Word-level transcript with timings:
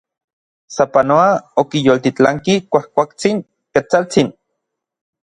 Sapanoa 0.75 1.25
okiyoltilanki 1.63 2.55
kuajkuaktsin 2.71 3.43
Ketsaltsin. 3.73 4.33